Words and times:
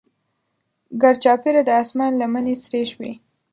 ګرچاپیره 1.01 1.61
د 1.65 1.69
اسمان 1.81 2.11
لمنې 2.21 2.55
سرې 2.63 2.81
شوې. 2.91 3.11